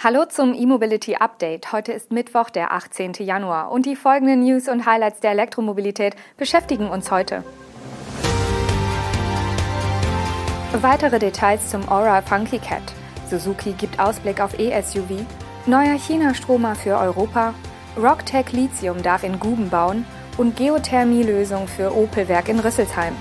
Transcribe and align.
Hallo 0.00 0.26
zum 0.26 0.54
E-Mobility 0.54 1.16
Update. 1.16 1.72
Heute 1.72 1.90
ist 1.90 2.12
Mittwoch, 2.12 2.50
der 2.50 2.70
18. 2.70 3.14
Januar 3.14 3.72
und 3.72 3.84
die 3.84 3.96
folgenden 3.96 4.44
News 4.44 4.68
und 4.68 4.86
Highlights 4.86 5.18
der 5.18 5.32
Elektromobilität 5.32 6.14
beschäftigen 6.36 6.88
uns 6.88 7.10
heute. 7.10 7.42
Weitere 10.80 11.18
Details 11.18 11.68
zum 11.68 11.88
Aura 11.88 12.22
Funky 12.22 12.60
Cat. 12.60 12.84
Suzuki 13.28 13.72
gibt 13.72 13.98
Ausblick 13.98 14.40
auf 14.40 14.56
E-SUV. 14.56 15.26
Neuer 15.66 15.98
China-Stromer 15.98 16.76
für 16.76 16.96
Europa. 16.96 17.52
Rocktech 17.96 18.52
Lithium 18.52 19.02
darf 19.02 19.24
in 19.24 19.40
Guben 19.40 19.68
bauen 19.68 20.06
und 20.36 20.54
Geothermie-Lösung 20.54 21.66
für 21.66 21.92
Opel-Werk 21.92 22.48
in 22.48 22.60
Rüsselsheim. 22.60 23.16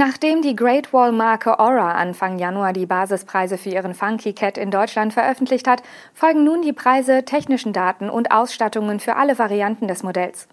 Nachdem 0.00 0.40
die 0.40 0.56
Great 0.56 0.94
Wall 0.94 1.12
Marke 1.12 1.60
Aura 1.60 1.92
Anfang 1.92 2.38
Januar 2.38 2.72
die 2.72 2.86
Basispreise 2.86 3.58
für 3.58 3.68
ihren 3.68 3.92
Funky 3.92 4.32
Cat 4.32 4.56
in 4.56 4.70
Deutschland 4.70 5.12
veröffentlicht 5.12 5.68
hat, 5.68 5.82
folgen 6.14 6.42
nun 6.42 6.62
die 6.62 6.72
Preise, 6.72 7.26
technischen 7.26 7.74
Daten 7.74 8.08
und 8.08 8.32
Ausstattungen 8.32 8.98
für 8.98 9.16
alle 9.16 9.38
Varianten 9.38 9.88
des 9.88 10.02
Modells. 10.02 10.48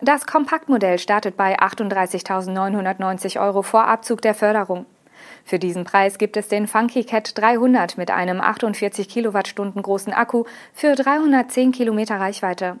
Das 0.00 0.28
Kompaktmodell 0.28 1.00
startet 1.00 1.36
bei 1.36 1.58
38.990 1.58 3.40
Euro 3.40 3.62
vor 3.62 3.88
Abzug 3.88 4.22
der 4.22 4.34
Förderung. 4.34 4.86
Für 5.42 5.58
diesen 5.58 5.82
Preis 5.82 6.16
gibt 6.16 6.36
es 6.36 6.46
den 6.46 6.68
Funky 6.68 7.02
Cat 7.02 7.36
300 7.36 7.98
mit 7.98 8.12
einem 8.12 8.40
48 8.40 9.08
Kilowattstunden 9.08 9.82
großen 9.82 10.12
Akku 10.12 10.44
für 10.72 10.94
310 10.94 11.72
Kilometer 11.72 12.20
Reichweite. 12.20 12.78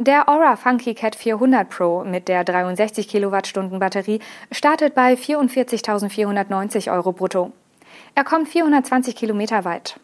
Der 0.00 0.28
Aura 0.28 0.54
Funky 0.54 0.94
Cat 0.94 1.16
400 1.16 1.68
Pro 1.68 2.04
mit 2.04 2.28
der 2.28 2.44
63 2.44 3.08
Kilowattstunden 3.08 3.80
Batterie 3.80 4.20
startet 4.52 4.94
bei 4.94 5.14
44.490 5.14 6.92
Euro 6.92 7.10
brutto. 7.10 7.50
Er 8.14 8.22
kommt 8.22 8.48
420 8.48 9.16
Kilometer 9.16 9.64
weit. 9.64 9.98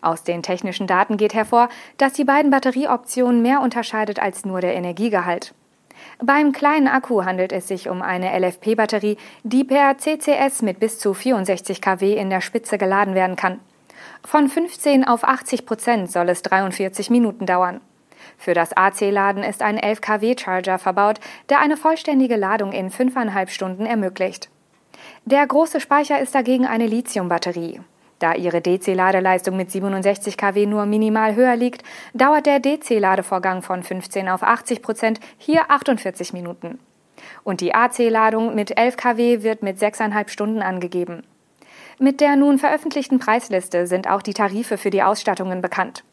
Aus 0.00 0.22
den 0.22 0.42
technischen 0.42 0.86
Daten 0.86 1.18
geht 1.18 1.34
hervor, 1.34 1.68
dass 1.98 2.14
die 2.14 2.24
beiden 2.24 2.50
Batterieoptionen 2.50 3.42
mehr 3.42 3.60
unterscheidet 3.60 4.18
als 4.18 4.46
nur 4.46 4.62
der 4.62 4.74
Energiegehalt. 4.74 5.52
Beim 6.18 6.52
kleinen 6.52 6.88
Akku 6.88 7.26
handelt 7.26 7.52
es 7.52 7.68
sich 7.68 7.90
um 7.90 8.00
eine 8.00 8.38
LFP-Batterie, 8.38 9.18
die 9.42 9.64
per 9.64 9.98
CCS 9.98 10.62
mit 10.62 10.80
bis 10.80 10.98
zu 10.98 11.12
64 11.12 11.82
kW 11.82 12.14
in 12.14 12.30
der 12.30 12.40
Spitze 12.40 12.78
geladen 12.78 13.14
werden 13.14 13.36
kann. 13.36 13.60
Von 14.24 14.48
15 14.48 15.06
auf 15.06 15.24
80 15.24 15.66
Prozent 15.66 16.10
soll 16.10 16.30
es 16.30 16.40
43 16.40 17.10
Minuten 17.10 17.44
dauern. 17.44 17.82
Für 18.38 18.54
das 18.54 18.76
AC-Laden 18.76 19.42
ist 19.42 19.62
ein 19.62 19.78
11 19.78 20.00
kW-Charger 20.00 20.78
verbaut, 20.78 21.20
der 21.48 21.60
eine 21.60 21.76
vollständige 21.76 22.36
Ladung 22.36 22.72
in 22.72 22.90
fünfeinhalb 22.90 23.50
Stunden 23.50 23.86
ermöglicht. 23.86 24.50
Der 25.24 25.46
große 25.46 25.80
Speicher 25.80 26.20
ist 26.20 26.34
dagegen 26.34 26.66
eine 26.66 26.86
Lithium-Batterie. 26.86 27.80
Da 28.18 28.34
ihre 28.34 28.62
DC-Ladeleistung 28.62 29.56
mit 29.56 29.70
67 29.70 30.36
kW 30.38 30.66
nur 30.66 30.86
minimal 30.86 31.34
höher 31.34 31.56
liegt, 31.56 31.82
dauert 32.14 32.46
der 32.46 32.60
DC-Ladevorgang 32.60 33.62
von 33.62 33.82
15 33.82 34.28
auf 34.28 34.42
80 34.42 34.80
Prozent 34.80 35.20
hier 35.36 35.70
48 35.70 36.32
Minuten. 36.32 36.78
Und 37.44 37.60
die 37.60 37.74
AC-Ladung 37.74 38.54
mit 38.54 38.78
11 38.78 38.96
kW 38.96 39.42
wird 39.42 39.62
mit 39.62 39.78
6,5 39.78 40.28
Stunden 40.28 40.62
angegeben. 40.62 41.24
Mit 41.98 42.20
der 42.20 42.36
nun 42.36 42.58
veröffentlichten 42.58 43.18
Preisliste 43.18 43.86
sind 43.86 44.08
auch 44.08 44.22
die 44.22 44.34
Tarife 44.34 44.78
für 44.78 44.90
die 44.90 45.02
Ausstattungen 45.02 45.60
bekannt. 45.60 46.04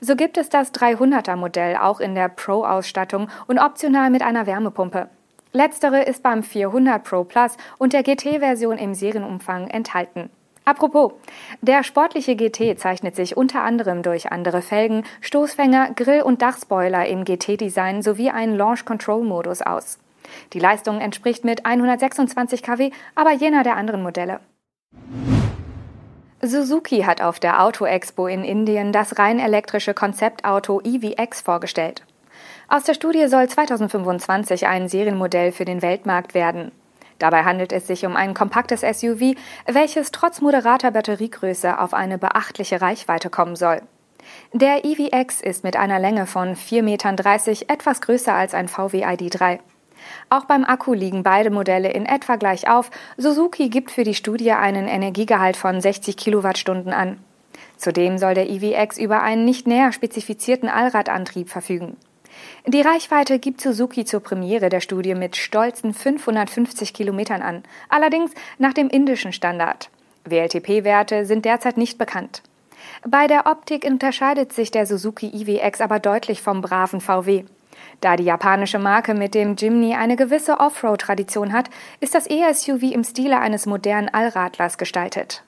So 0.00 0.16
gibt 0.16 0.36
es 0.36 0.48
das 0.48 0.72
300er 0.72 1.36
Modell 1.36 1.76
auch 1.76 2.00
in 2.00 2.14
der 2.14 2.28
Pro-Ausstattung 2.28 3.28
und 3.46 3.58
optional 3.58 4.10
mit 4.10 4.22
einer 4.22 4.46
Wärmepumpe. 4.46 5.08
Letztere 5.52 6.02
ist 6.02 6.22
beim 6.22 6.42
400 6.42 7.04
Pro 7.04 7.24
Plus 7.24 7.56
und 7.78 7.92
der 7.92 8.02
GT-Version 8.02 8.76
im 8.76 8.94
Serienumfang 8.94 9.68
enthalten. 9.68 10.30
Apropos, 10.64 11.12
der 11.60 11.84
sportliche 11.84 12.36
GT 12.36 12.78
zeichnet 12.78 13.14
sich 13.16 13.36
unter 13.36 13.62
anderem 13.62 14.02
durch 14.02 14.32
andere 14.32 14.62
Felgen, 14.62 15.04
Stoßfänger, 15.20 15.90
Grill- 15.94 16.22
und 16.22 16.40
Dachspoiler 16.40 17.06
im 17.06 17.24
GT-Design 17.24 18.00
sowie 18.02 18.30
einen 18.30 18.56
Launch-Control-Modus 18.56 19.60
aus. 19.62 19.98
Die 20.54 20.58
Leistung 20.58 21.00
entspricht 21.00 21.44
mit 21.44 21.66
126 21.66 22.62
kW 22.62 22.90
aber 23.14 23.32
jener 23.32 23.62
der 23.62 23.76
anderen 23.76 24.02
Modelle. 24.02 24.40
Suzuki 26.46 27.02
hat 27.02 27.20
auf 27.20 27.40
der 27.40 27.62
Auto 27.62 27.86
Expo 27.86 28.26
in 28.26 28.44
Indien 28.44 28.92
das 28.92 29.18
rein 29.18 29.38
elektrische 29.38 29.94
Konzeptauto 29.94 30.80
EVX 30.82 31.40
vorgestellt. 31.40 32.02
Aus 32.68 32.84
der 32.84 32.94
Studie 32.94 33.26
soll 33.28 33.48
2025 33.48 34.66
ein 34.66 34.88
Serienmodell 34.88 35.52
für 35.52 35.64
den 35.64 35.82
Weltmarkt 35.82 36.34
werden. 36.34 36.72
Dabei 37.18 37.44
handelt 37.44 37.72
es 37.72 37.86
sich 37.86 38.06
um 38.06 38.16
ein 38.16 38.34
kompaktes 38.34 38.80
SUV, 38.80 39.34
welches 39.66 40.10
trotz 40.10 40.40
moderater 40.40 40.90
Batteriegröße 40.90 41.78
auf 41.78 41.94
eine 41.94 42.18
beachtliche 42.18 42.80
Reichweite 42.80 43.30
kommen 43.30 43.56
soll. 43.56 43.82
Der 44.52 44.84
EVX 44.84 45.40
ist 45.40 45.64
mit 45.64 45.76
einer 45.76 45.98
Länge 45.98 46.26
von 46.26 46.56
4,30 46.56 46.82
Metern 46.82 47.16
etwas 47.68 48.00
größer 48.00 48.34
als 48.34 48.54
ein 48.54 48.68
VW 48.68 49.04
ID3. 49.04 49.58
Auch 50.30 50.44
beim 50.44 50.64
Akku 50.64 50.94
liegen 50.94 51.22
beide 51.22 51.50
Modelle 51.50 51.90
in 51.92 52.06
etwa 52.06 52.36
gleich 52.36 52.68
auf. 52.68 52.90
Suzuki 53.16 53.68
gibt 53.68 53.90
für 53.90 54.04
die 54.04 54.14
Studie 54.14 54.52
einen 54.52 54.88
Energiegehalt 54.88 55.56
von 55.56 55.80
60 55.80 56.16
Kilowattstunden 56.16 56.92
an. 56.92 57.18
Zudem 57.76 58.18
soll 58.18 58.34
der 58.34 58.48
EVX 58.48 58.98
über 58.98 59.22
einen 59.22 59.44
nicht 59.44 59.66
näher 59.66 59.92
spezifizierten 59.92 60.68
Allradantrieb 60.68 61.50
verfügen. 61.50 61.96
Die 62.66 62.80
Reichweite 62.80 63.38
gibt 63.38 63.60
Suzuki 63.60 64.04
zur 64.04 64.20
Premiere 64.20 64.68
der 64.68 64.80
Studie 64.80 65.14
mit 65.14 65.36
stolzen 65.36 65.94
550 65.94 66.92
Kilometern 66.92 67.42
an, 67.42 67.62
allerdings 67.88 68.32
nach 68.58 68.72
dem 68.72 68.88
indischen 68.88 69.32
Standard. 69.32 69.90
WLTP-Werte 70.24 71.26
sind 71.26 71.44
derzeit 71.44 71.76
nicht 71.76 71.98
bekannt. 71.98 72.42
Bei 73.06 73.26
der 73.26 73.46
Optik 73.46 73.84
unterscheidet 73.84 74.52
sich 74.52 74.70
der 74.70 74.86
Suzuki 74.86 75.28
IWX 75.28 75.80
aber 75.80 75.98
deutlich 75.98 76.42
vom 76.42 76.60
braven 76.60 77.00
VW. 77.00 77.44
Da 78.04 78.16
die 78.16 78.24
japanische 78.24 78.78
Marke 78.78 79.14
mit 79.14 79.34
dem 79.34 79.56
Jimny 79.56 79.94
eine 79.94 80.16
gewisse 80.16 80.60
Offroad-Tradition 80.60 81.54
hat, 81.54 81.70
ist 82.00 82.14
das 82.14 82.28
E-SUV 82.28 82.92
im 82.92 83.02
Stile 83.02 83.38
eines 83.38 83.64
modernen 83.64 84.10
Allradlers 84.10 84.76
gestaltet. 84.76 85.42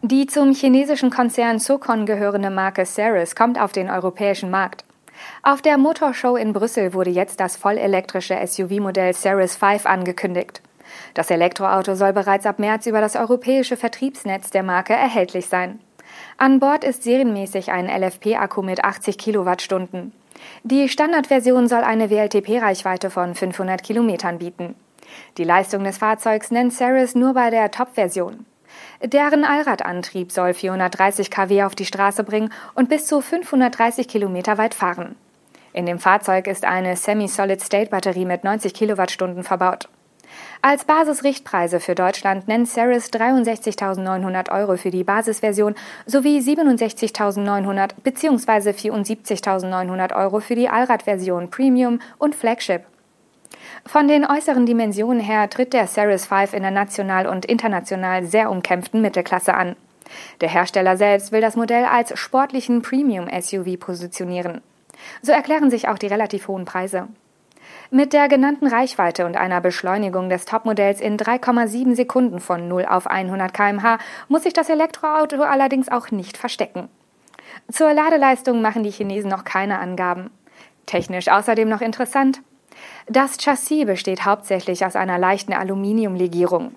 Die 0.00 0.24
zum 0.24 0.54
chinesischen 0.54 1.10
Konzern 1.10 1.58
Socon 1.58 2.06
gehörende 2.06 2.48
Marke 2.48 2.86
Ceres 2.86 3.36
kommt 3.36 3.60
auf 3.60 3.72
den 3.72 3.90
europäischen 3.90 4.50
Markt. 4.50 4.86
Auf 5.42 5.60
der 5.60 5.76
Motorshow 5.76 6.36
in 6.36 6.54
Brüssel 6.54 6.94
wurde 6.94 7.10
jetzt 7.10 7.38
das 7.38 7.58
vollelektrische 7.58 8.38
SUV-Modell 8.42 9.12
Ceres 9.12 9.56
5 9.56 9.84
angekündigt. 9.84 10.62
Das 11.12 11.30
Elektroauto 11.30 11.94
soll 11.94 12.14
bereits 12.14 12.46
ab 12.46 12.58
März 12.58 12.86
über 12.86 13.02
das 13.02 13.14
europäische 13.14 13.76
Vertriebsnetz 13.76 14.48
der 14.48 14.62
Marke 14.62 14.94
erhältlich 14.94 15.48
sein. 15.48 15.80
An 16.38 16.60
Bord 16.60 16.82
ist 16.82 17.02
serienmäßig 17.02 17.70
ein 17.70 17.90
LFP-Akku 17.90 18.62
mit 18.62 18.82
80 18.82 19.18
Kilowattstunden. 19.18 20.14
Die 20.64 20.88
Standardversion 20.88 21.68
soll 21.68 21.82
eine 21.82 22.10
WLTP-Reichweite 22.10 23.10
von 23.10 23.34
500 23.34 23.82
Kilometern 23.82 24.38
bieten. 24.38 24.74
Die 25.38 25.44
Leistung 25.44 25.84
des 25.84 25.98
Fahrzeugs 25.98 26.50
nennt 26.50 26.72
Ceres 26.72 27.14
nur 27.14 27.34
bei 27.34 27.50
der 27.50 27.70
Top-Version. 27.70 28.46
Deren 29.02 29.44
Allradantrieb 29.44 30.32
soll 30.32 30.54
430 30.54 31.30
kW 31.30 31.64
auf 31.64 31.74
die 31.74 31.84
Straße 31.84 32.24
bringen 32.24 32.52
und 32.74 32.88
bis 32.88 33.06
zu 33.06 33.20
530 33.20 34.08
Kilometer 34.08 34.58
weit 34.58 34.74
fahren. 34.74 35.16
In 35.72 35.86
dem 35.86 35.98
Fahrzeug 35.98 36.46
ist 36.46 36.64
eine 36.64 36.96
Semi-Solid-State-Batterie 36.96 38.26
mit 38.26 38.44
90 38.44 38.74
Kilowattstunden 38.74 39.42
verbaut. 39.42 39.88
Als 40.60 40.84
Basisrichtpreise 40.84 41.80
für 41.80 41.94
Deutschland 41.94 42.46
nennt 42.46 42.68
Ceres 42.68 43.12
63.900 43.12 44.52
Euro 44.52 44.76
für 44.76 44.90
die 44.90 45.04
Basisversion 45.04 45.74
sowie 46.06 46.38
67.900 46.38 47.90
bzw. 48.02 48.70
74.900 48.70 50.14
Euro 50.14 50.40
für 50.40 50.54
die 50.54 50.68
Allradversion 50.68 51.50
Premium 51.50 52.00
und 52.18 52.34
Flagship. 52.34 52.82
Von 53.84 54.06
den 54.06 54.24
äußeren 54.24 54.66
Dimensionen 54.66 55.20
her 55.20 55.50
tritt 55.50 55.72
der 55.72 55.86
Ceres 55.86 56.26
5 56.26 56.54
in 56.54 56.62
der 56.62 56.70
national 56.70 57.26
und 57.26 57.44
international 57.44 58.24
sehr 58.24 58.50
umkämpften 58.50 59.02
Mittelklasse 59.02 59.54
an. 59.54 59.76
Der 60.40 60.48
Hersteller 60.48 60.96
selbst 60.96 61.32
will 61.32 61.40
das 61.40 61.56
Modell 61.56 61.84
als 61.84 62.16
sportlichen 62.18 62.82
Premium-SUV 62.82 63.78
positionieren. 63.78 64.60
So 65.22 65.32
erklären 65.32 65.70
sich 65.70 65.88
auch 65.88 65.98
die 65.98 66.06
relativ 66.06 66.48
hohen 66.48 66.64
Preise. 66.64 67.08
Mit 67.90 68.12
der 68.12 68.28
genannten 68.28 68.66
Reichweite 68.66 69.26
und 69.26 69.36
einer 69.36 69.60
Beschleunigung 69.60 70.28
des 70.28 70.44
Topmodells 70.44 71.00
in 71.00 71.18
3,7 71.18 71.94
Sekunden 71.94 72.40
von 72.40 72.68
0 72.68 72.86
auf 72.86 73.06
100 73.06 73.52
km/h 73.52 73.98
muss 74.28 74.44
sich 74.44 74.52
das 74.52 74.70
Elektroauto 74.70 75.42
allerdings 75.42 75.88
auch 75.90 76.10
nicht 76.10 76.36
verstecken. 76.36 76.88
Zur 77.70 77.92
Ladeleistung 77.92 78.62
machen 78.62 78.82
die 78.82 78.90
Chinesen 78.90 79.30
noch 79.30 79.44
keine 79.44 79.78
Angaben. 79.78 80.30
Technisch 80.86 81.28
außerdem 81.28 81.68
noch 81.68 81.80
interessant. 81.80 82.40
Das 83.06 83.36
Chassis 83.36 83.86
besteht 83.86 84.24
hauptsächlich 84.24 84.84
aus 84.84 84.96
einer 84.96 85.18
leichten 85.18 85.52
Aluminiumlegierung. 85.52 86.74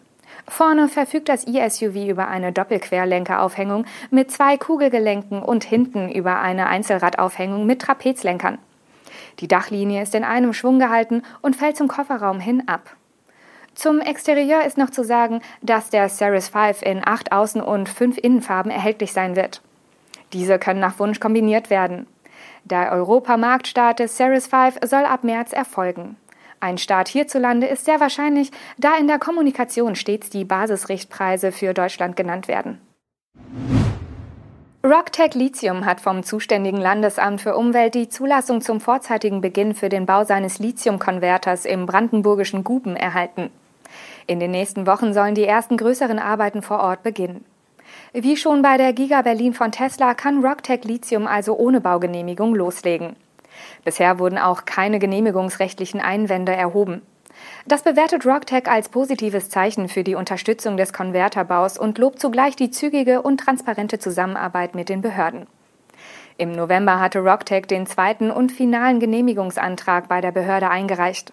Vorne 0.48 0.90
verfügt 0.90 1.30
das 1.30 1.48
e-SUV 1.48 2.08
über 2.08 2.28
eine 2.28 2.52
Doppelquerlenkeraufhängung 2.52 3.86
mit 4.12 4.32
zwei 4.32 4.58
Kugelgelenken 4.58 5.42
und 5.42 5.64
hinten 5.64 6.10
über 6.10 6.40
eine 6.40 6.68
Einzelradaufhängung 6.68 7.66
mit 7.66 7.82
Trapezlenkern. 7.82 8.60
Die 9.40 9.48
Dachlinie 9.48 10.02
ist 10.02 10.16
in 10.16 10.24
einem 10.24 10.54
Schwung 10.54 10.80
gehalten 10.80 11.24
und 11.42 11.56
fällt 11.56 11.78
zum 11.78 11.88
Kofferraum 11.88 12.40
hin 12.40 12.68
ab. 12.68 12.96
Zum 13.74 14.00
Exterieur 14.00 14.64
ist 14.64 14.78
noch 14.78 14.90
zu 14.90 15.04
sagen, 15.04 15.42
dass 15.62 15.90
der 15.90 16.08
Series 16.08 16.48
5 16.48 16.82
in 16.82 17.06
acht 17.06 17.34
Außen- 17.34 17.62
und 17.62 17.90
fünf 17.90 18.18
Innenfarben 18.18 18.72
erhältlich 18.72 19.12
sein 19.12 19.36
wird. 19.36 19.62
Diese 20.32 20.58
können 20.60 20.80
nach 20.80 20.98
Wunsch 21.00 21.20
kombiniert 21.20 21.70
werden. 21.70 22.08
Der 22.64 22.92
Europamarktstart 22.94 24.00
des 24.00 24.16
Series 24.16 24.48
5 24.48 24.80
soll 24.86 25.06
ab 25.06 25.24
März 25.24 25.52
erfolgen. 25.52 26.16
Ein 26.62 26.78
Start 26.78 27.10
hierzulande 27.10 27.68
ist 27.68 27.86
sehr 27.86 28.00
wahrscheinlich, 28.00 28.52
da 28.78 28.98
in 28.98 29.08
der 29.08 29.20
Kommunikation 29.20 29.96
stets 29.96 30.30
die 30.30 30.46
Basisrichtpreise 30.46 31.52
für 31.52 31.74
Deutschland 31.74 32.16
genannt 32.16 32.48
werden. 32.48 32.80
Rocktech 34.86 35.34
Lithium 35.34 35.84
hat 35.84 36.00
vom 36.00 36.22
zuständigen 36.22 36.80
Landesamt 36.80 37.42
für 37.42 37.56
Umwelt 37.56 37.96
die 37.96 38.08
Zulassung 38.08 38.62
zum 38.62 38.80
vorzeitigen 38.80 39.42
Beginn 39.42 39.74
für 39.74 39.90
den 39.90 40.06
Bau 40.06 40.26
seines 40.26 40.60
Lithiumkonverters 40.60 41.66
im 41.66 41.88
brandenburgischen 41.88 42.64
Guben 42.64 42.96
erhalten. 42.96 43.50
In 44.28 44.40
den 44.40 44.52
nächsten 44.52 44.86
Wochen 44.86 45.12
sollen 45.12 45.34
die 45.34 45.46
ersten 45.46 45.78
größeren 45.78 46.20
Arbeiten 46.20 46.62
vor 46.62 46.82
Ort 46.82 47.02
beginnen. 47.02 47.44
Wie 48.14 48.38
schon 48.38 48.62
bei 48.62 48.78
der 48.78 48.94
Giga 48.94 49.24
Berlin 49.24 49.56
von 49.56 49.72
Tesla 49.72 50.14
kann 50.14 50.46
Rocktech 50.46 50.84
Lithium 50.84 51.26
also 51.26 51.58
ohne 51.58 51.82
Baugenehmigung 51.82 52.54
loslegen. 52.54 53.16
Bisher 53.84 54.20
wurden 54.20 54.38
auch 54.38 54.66
keine 54.66 55.00
genehmigungsrechtlichen 55.00 56.00
Einwände 56.00 56.56
erhoben. 56.56 57.02
Das 57.68 57.84
bewertet 57.84 58.26
Rocktech 58.26 58.68
als 58.68 58.90
positives 58.90 59.50
Zeichen 59.50 59.90
für 59.90 60.04
die 60.04 60.16
Unterstützung 60.16 60.78
des 60.78 60.94
Konverterbaus 60.94 61.78
und 61.78 61.98
lobt 61.98 62.20
zugleich 62.20 62.56
die 62.56 62.72
zügige 62.72 63.22
und 63.22 63.40
transparente 63.40 64.00
Zusammenarbeit 64.00 64.76
mit 64.76 64.90
den 64.90 65.02
Behörden. 65.02 65.48
Im 66.38 66.52
November 66.52 67.00
hatte 67.00 67.20
Rocktech 67.20 67.66
den 67.66 67.86
zweiten 67.86 68.30
und 68.30 68.52
finalen 68.52 69.00
Genehmigungsantrag 69.00 70.10
bei 70.10 70.22
der 70.22 70.32
Behörde 70.32 70.70
eingereicht. 70.70 71.32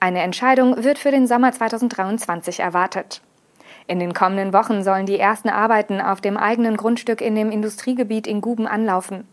Eine 0.00 0.22
Entscheidung 0.22 0.82
wird 0.82 0.98
für 0.98 1.10
den 1.10 1.26
Sommer 1.26 1.52
2023 1.52 2.60
erwartet. 2.60 3.20
In 3.86 3.98
den 3.98 4.14
kommenden 4.14 4.52
Wochen 4.52 4.82
sollen 4.82 5.06
die 5.06 5.18
ersten 5.18 5.48
Arbeiten 5.48 6.00
auf 6.00 6.20
dem 6.20 6.36
eigenen 6.36 6.76
Grundstück 6.76 7.20
in 7.20 7.34
dem 7.34 7.50
Industriegebiet 7.50 8.26
in 8.26 8.40
Guben 8.40 8.66
anlaufen. 8.66 9.26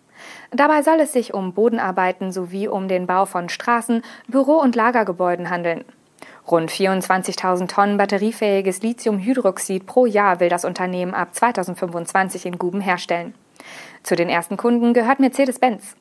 Dabei 0.52 0.82
soll 0.82 1.00
es 1.00 1.14
sich 1.14 1.34
um 1.34 1.54
Bodenarbeiten 1.54 2.32
sowie 2.32 2.68
um 2.68 2.88
den 2.88 3.08
Bau 3.08 3.26
von 3.26 3.50
Straßen, 3.50 4.04
Büro- 4.28 4.62
und 4.62 4.76
Lagergebäuden 4.76 5.50
handeln. 5.50 5.86
Rund 6.50 6.72
24.000 6.72 7.68
Tonnen 7.68 7.98
batteriefähiges 7.98 8.82
Lithiumhydroxid 8.82 9.86
pro 9.86 10.06
Jahr 10.06 10.40
will 10.40 10.50
das 10.50 10.66
Unternehmen 10.66 11.14
ab 11.14 11.36
2025 11.36 12.46
in 12.46 12.58
Guben 12.58 12.82
herstellen. 12.82 13.36
Zu 14.04 14.16
den 14.16 14.30
ersten 14.30 14.58
Kunden 14.58 14.94
gehört 14.94 15.20
Mercedes-Benz. 15.20 15.96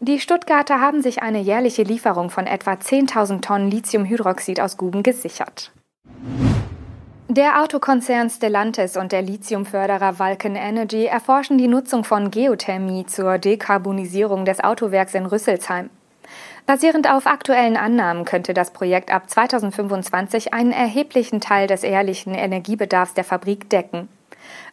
Die 0.00 0.20
Stuttgarter 0.20 0.80
haben 0.80 1.02
sich 1.02 1.22
eine 1.22 1.40
jährliche 1.40 1.82
Lieferung 1.82 2.30
von 2.30 2.46
etwa 2.46 2.72
10.000 2.74 3.40
Tonnen 3.40 3.70
Lithiumhydroxid 3.70 4.60
aus 4.60 4.76
Guben 4.76 5.02
gesichert. 5.02 5.72
Der 7.30 7.60
Autokonzern 7.60 8.30
Stellantis 8.30 8.96
und 8.96 9.12
der 9.12 9.20
Lithiumförderer 9.20 10.18
Vulcan 10.18 10.56
Energy 10.56 11.04
erforschen 11.04 11.58
die 11.58 11.68
Nutzung 11.68 12.02
von 12.02 12.30
Geothermie 12.30 13.04
zur 13.04 13.36
Dekarbonisierung 13.36 14.46
des 14.46 14.64
Autowerks 14.64 15.12
in 15.12 15.26
Rüsselsheim. 15.26 15.90
Basierend 16.64 17.10
auf 17.10 17.26
aktuellen 17.26 17.76
Annahmen 17.76 18.24
könnte 18.24 18.54
das 18.54 18.70
Projekt 18.70 19.12
ab 19.12 19.28
2025 19.28 20.54
einen 20.54 20.72
erheblichen 20.72 21.42
Teil 21.42 21.66
des 21.66 21.82
jährlichen 21.82 22.34
Energiebedarfs 22.34 23.12
der 23.12 23.24
Fabrik 23.24 23.68
decken. 23.68 24.08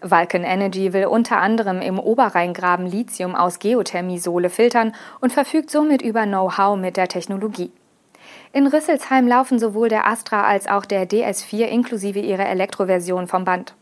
Vulcan 0.01 0.45
Energy 0.45 0.93
will 0.93 1.07
unter 1.07 1.39
anderem 1.41 1.81
im 1.81 1.99
Oberrheingraben 1.99 2.85
Lithium 2.85 3.35
aus 3.35 3.59
Geothermie-Sohle 3.59 4.49
filtern 4.49 4.95
und 5.19 5.33
verfügt 5.33 5.69
somit 5.69 6.01
über 6.01 6.23
Know-how 6.23 6.77
mit 6.77 6.95
der 6.95 7.09
Technologie. 7.09 7.73
In 8.55 8.67
Rüsselsheim 8.67 9.27
laufen 9.27 9.59
sowohl 9.59 9.89
der 9.89 10.07
Astra 10.07 10.45
als 10.45 10.65
auch 10.65 10.85
der 10.85 11.09
DS4 11.09 11.65
inklusive 11.65 12.19
ihrer 12.19 12.47
Elektroversion 12.47 13.27
vom 13.27 13.43
Band. 13.43 13.75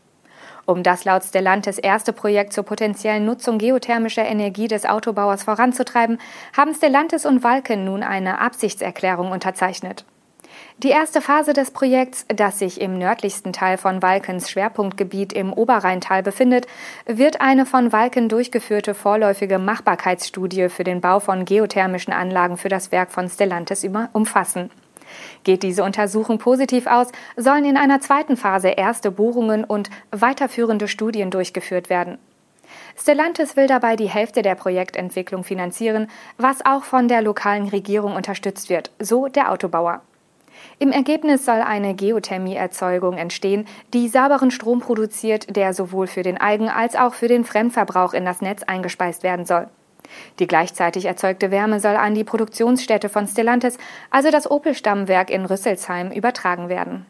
Um 0.66 0.82
das 0.82 1.04
laut 1.04 1.22
Stellantis 1.22 1.78
erste 1.78 2.12
Projekt 2.12 2.52
zur 2.52 2.64
potenziellen 2.64 3.24
Nutzung 3.24 3.58
geothermischer 3.58 4.24
Energie 4.24 4.66
des 4.66 4.84
Autobauers 4.84 5.44
voranzutreiben, 5.44 6.18
haben 6.56 6.74
Stellantis 6.74 7.24
und 7.24 7.44
Vulcan 7.44 7.84
nun 7.84 8.02
eine 8.02 8.40
Absichtserklärung 8.40 9.30
unterzeichnet. 9.30 10.04
Die 10.78 10.90
erste 10.90 11.20
Phase 11.20 11.52
des 11.52 11.70
Projekts, 11.70 12.26
das 12.28 12.58
sich 12.58 12.80
im 12.80 12.98
nördlichsten 12.98 13.52
Teil 13.52 13.78
von 13.78 14.02
Walkens 14.02 14.50
Schwerpunktgebiet 14.50 15.32
im 15.32 15.52
Oberrheintal 15.52 16.24
befindet, 16.24 16.66
wird 17.06 17.40
eine 17.40 17.64
von 17.64 17.92
Walken 17.92 18.28
durchgeführte 18.28 18.92
vorläufige 18.94 19.60
Machbarkeitsstudie 19.60 20.68
für 20.68 20.82
den 20.82 21.00
Bau 21.00 21.20
von 21.20 21.44
geothermischen 21.44 22.12
Anlagen 22.12 22.56
für 22.56 22.68
das 22.68 22.90
Werk 22.90 23.12
von 23.12 23.28
Stellantis 23.28 23.86
umfassen. 24.12 24.70
Geht 25.44 25.62
diese 25.62 25.84
Untersuchung 25.84 26.38
positiv 26.38 26.88
aus, 26.88 27.12
sollen 27.36 27.64
in 27.64 27.76
einer 27.76 28.00
zweiten 28.00 28.36
Phase 28.36 28.68
erste 28.68 29.12
Bohrungen 29.12 29.62
und 29.62 29.90
weiterführende 30.10 30.88
Studien 30.88 31.30
durchgeführt 31.30 31.88
werden. 31.88 32.18
Stellantis 32.96 33.56
will 33.56 33.68
dabei 33.68 33.94
die 33.94 34.08
Hälfte 34.08 34.42
der 34.42 34.56
Projektentwicklung 34.56 35.44
finanzieren, 35.44 36.08
was 36.36 36.66
auch 36.66 36.82
von 36.82 37.06
der 37.06 37.22
lokalen 37.22 37.68
Regierung 37.68 38.16
unterstützt 38.16 38.70
wird, 38.70 38.90
so 38.98 39.28
der 39.28 39.52
Autobauer. 39.52 40.02
Im 40.78 40.92
Ergebnis 40.92 41.44
soll 41.44 41.60
eine 41.60 41.94
Geothermieerzeugung 41.94 43.16
entstehen, 43.16 43.66
die 43.92 44.08
sauberen 44.08 44.50
Strom 44.50 44.80
produziert, 44.80 45.54
der 45.54 45.74
sowohl 45.74 46.06
für 46.06 46.22
den 46.22 46.40
Eigen- 46.40 46.68
als 46.68 46.96
auch 46.96 47.14
für 47.14 47.28
den 47.28 47.44
Fremdverbrauch 47.44 48.14
in 48.14 48.24
das 48.24 48.40
Netz 48.40 48.62
eingespeist 48.62 49.22
werden 49.22 49.46
soll. 49.46 49.68
Die 50.38 50.46
gleichzeitig 50.46 51.06
erzeugte 51.06 51.50
Wärme 51.50 51.80
soll 51.80 51.96
an 51.96 52.14
die 52.14 52.24
Produktionsstätte 52.24 53.08
von 53.08 53.26
Stellantis, 53.26 53.78
also 54.10 54.30
das 54.30 54.50
Opel-Stammwerk 54.50 55.30
in 55.30 55.46
Rüsselsheim, 55.46 56.10
übertragen 56.10 56.68
werden. 56.68 57.06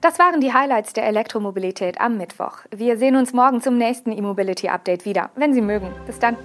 Das 0.00 0.18
waren 0.18 0.40
die 0.40 0.52
Highlights 0.52 0.92
der 0.92 1.06
Elektromobilität 1.06 2.00
am 2.00 2.16
Mittwoch. 2.16 2.58
Wir 2.70 2.96
sehen 2.96 3.16
uns 3.16 3.32
morgen 3.32 3.60
zum 3.60 3.78
nächsten 3.78 4.12
E-Mobility 4.12 4.68
Update 4.68 5.04
wieder, 5.04 5.30
wenn 5.34 5.54
Sie 5.54 5.62
mögen. 5.62 5.88
Bis 6.06 6.18
dann. 6.18 6.36